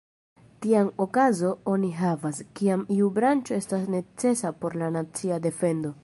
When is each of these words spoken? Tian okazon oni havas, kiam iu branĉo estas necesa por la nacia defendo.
Tian 0.65 0.87
okazon 1.03 1.59
oni 1.73 1.89
havas, 1.99 2.39
kiam 2.59 2.85
iu 2.95 3.09
branĉo 3.19 3.57
estas 3.63 3.83
necesa 3.97 4.53
por 4.63 4.79
la 4.83 4.89
nacia 4.97 5.39
defendo. 5.45 5.93